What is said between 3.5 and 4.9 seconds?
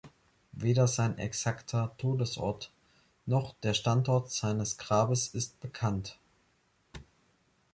der Standort seines